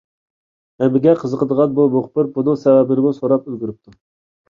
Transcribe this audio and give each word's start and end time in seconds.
ھەممىگە 0.83 1.13
قىزىقسىنىدىغان 1.19 1.77
بۇ 1.81 1.87
مۇخبىر 1.99 2.35
بۇنىڭ 2.41 2.61
سەۋەبىنىمۇ 2.65 3.17
سوراپ 3.23 3.49
ئۈلگۈرۈپتۇ. 3.51 4.01